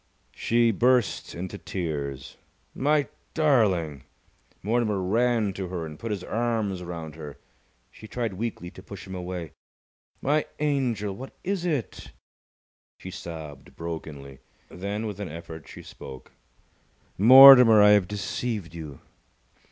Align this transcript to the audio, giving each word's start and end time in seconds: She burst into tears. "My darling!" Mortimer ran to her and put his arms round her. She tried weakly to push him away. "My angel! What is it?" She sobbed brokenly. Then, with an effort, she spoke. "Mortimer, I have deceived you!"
She 0.33 0.71
burst 0.71 1.35
into 1.35 1.59
tears. 1.59 2.35
"My 2.73 3.07
darling!" 3.35 4.05
Mortimer 4.63 4.99
ran 4.99 5.53
to 5.53 5.67
her 5.67 5.85
and 5.85 5.99
put 5.99 6.09
his 6.09 6.23
arms 6.23 6.81
round 6.81 7.13
her. 7.13 7.37
She 7.91 8.07
tried 8.07 8.33
weakly 8.33 8.71
to 8.71 8.81
push 8.81 9.05
him 9.05 9.13
away. 9.13 9.51
"My 10.19 10.47
angel! 10.57 11.15
What 11.15 11.35
is 11.43 11.65
it?" 11.65 12.13
She 12.97 13.11
sobbed 13.11 13.75
brokenly. 13.75 14.39
Then, 14.69 15.05
with 15.05 15.19
an 15.19 15.29
effort, 15.29 15.67
she 15.67 15.83
spoke. 15.83 16.31
"Mortimer, 17.19 17.83
I 17.83 17.89
have 17.91 18.07
deceived 18.07 18.73
you!" 18.73 19.01